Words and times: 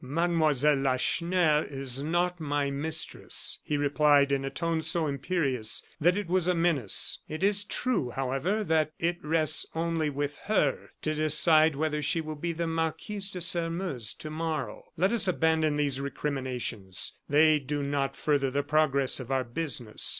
"Mademoiselle 0.03 0.77
Lacheneur 0.77 1.63
is 1.69 2.01
not 2.01 2.39
my 2.39 2.71
mistress," 2.71 3.59
he 3.63 3.77
replied, 3.77 4.31
in 4.31 4.43
a 4.43 4.49
tone 4.49 4.81
so 4.81 5.05
imperious 5.05 5.83
that 5.99 6.17
it 6.17 6.27
was 6.27 6.47
a 6.47 6.55
menace. 6.55 7.19
"It 7.29 7.43
is 7.43 7.63
true, 7.63 8.09
however, 8.09 8.63
that 8.63 8.93
it 8.97 9.23
rests 9.23 9.63
only 9.75 10.09
with 10.09 10.37
her 10.47 10.89
to 11.03 11.13
decide 11.13 11.75
whether 11.75 12.01
she 12.01 12.19
will 12.19 12.33
be 12.33 12.51
the 12.51 12.65
Marquise 12.65 13.29
de 13.29 13.41
Sairmeuse 13.41 14.15
tomorrow. 14.15 14.85
Let 14.97 15.11
us 15.11 15.27
abandon 15.27 15.75
these 15.75 16.01
recriminations, 16.01 17.13
they 17.29 17.59
do 17.59 17.83
not 17.83 18.15
further 18.15 18.49
the 18.49 18.63
progress 18.63 19.19
of 19.19 19.29
our 19.31 19.43
business." 19.43 20.09